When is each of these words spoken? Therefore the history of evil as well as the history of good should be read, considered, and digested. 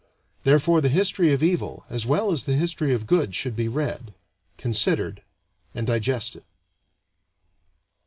Therefore 0.45 0.81
the 0.81 0.89
history 0.89 1.31
of 1.31 1.43
evil 1.43 1.85
as 1.87 2.07
well 2.07 2.31
as 2.31 2.45
the 2.45 2.55
history 2.55 2.91
of 2.91 3.05
good 3.05 3.35
should 3.35 3.55
be 3.55 3.67
read, 3.67 4.15
considered, 4.57 5.21
and 5.75 5.85
digested. 5.85 6.41